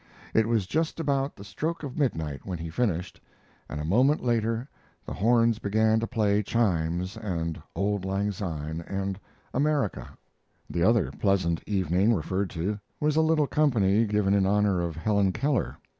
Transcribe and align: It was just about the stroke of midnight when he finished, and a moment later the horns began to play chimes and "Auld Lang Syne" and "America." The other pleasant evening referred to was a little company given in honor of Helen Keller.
It 0.33 0.47
was 0.47 0.65
just 0.65 0.99
about 0.99 1.35
the 1.35 1.43
stroke 1.43 1.83
of 1.83 1.95
midnight 1.95 2.43
when 2.43 2.57
he 2.57 2.71
finished, 2.71 3.21
and 3.69 3.79
a 3.79 3.85
moment 3.85 4.23
later 4.25 4.67
the 5.05 5.13
horns 5.13 5.59
began 5.59 5.99
to 5.99 6.07
play 6.07 6.41
chimes 6.41 7.15
and 7.17 7.61
"Auld 7.75 8.03
Lang 8.03 8.31
Syne" 8.31 8.83
and 8.87 9.19
"America." 9.53 10.09
The 10.67 10.81
other 10.81 11.11
pleasant 11.11 11.61
evening 11.67 12.15
referred 12.15 12.49
to 12.49 12.79
was 12.99 13.15
a 13.15 13.21
little 13.21 13.45
company 13.45 14.05
given 14.07 14.33
in 14.33 14.47
honor 14.47 14.81
of 14.81 14.95
Helen 14.95 15.33
Keller. 15.33 15.77